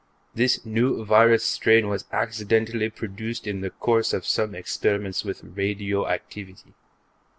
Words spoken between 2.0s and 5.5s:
accidentally produced in the course of some experiments with